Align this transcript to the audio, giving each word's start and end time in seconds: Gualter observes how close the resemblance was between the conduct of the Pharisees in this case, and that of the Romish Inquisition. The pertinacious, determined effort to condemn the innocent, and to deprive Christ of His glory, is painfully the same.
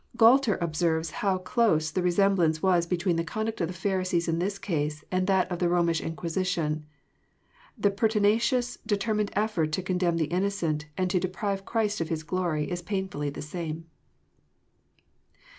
Gualter 0.17 0.57
observes 0.59 1.11
how 1.11 1.37
close 1.37 1.91
the 1.91 2.01
resemblance 2.01 2.63
was 2.63 2.87
between 2.87 3.17
the 3.17 3.23
conduct 3.23 3.61
of 3.61 3.67
the 3.67 3.73
Pharisees 3.75 4.27
in 4.27 4.39
this 4.39 4.57
case, 4.57 5.03
and 5.11 5.27
that 5.27 5.51
of 5.51 5.59
the 5.59 5.69
Romish 5.69 6.01
Inquisition. 6.01 6.87
The 7.77 7.91
pertinacious, 7.91 8.79
determined 8.83 9.29
effort 9.35 9.71
to 9.73 9.83
condemn 9.83 10.17
the 10.17 10.25
innocent, 10.33 10.87
and 10.97 11.07
to 11.11 11.19
deprive 11.19 11.65
Christ 11.65 12.01
of 12.01 12.09
His 12.09 12.23
glory, 12.23 12.67
is 12.71 12.81
painfully 12.81 13.29
the 13.29 13.43
same. 13.43 13.85